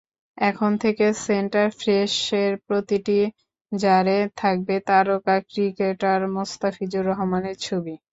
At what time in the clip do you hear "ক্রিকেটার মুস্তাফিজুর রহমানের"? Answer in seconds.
5.49-7.57